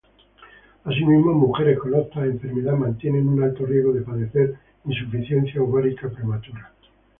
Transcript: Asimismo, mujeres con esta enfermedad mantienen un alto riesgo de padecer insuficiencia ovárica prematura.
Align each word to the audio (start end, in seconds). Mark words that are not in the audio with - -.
Asimismo, 0.83 1.31
mujeres 1.35 1.77
con 1.77 1.93
esta 1.93 2.25
enfermedad 2.25 2.73
mantienen 2.73 3.27
un 3.27 3.43
alto 3.43 3.67
riesgo 3.67 3.93
de 3.93 4.01
padecer 4.01 4.55
insuficiencia 4.85 5.61
ovárica 5.61 6.09
prematura. 6.09 6.71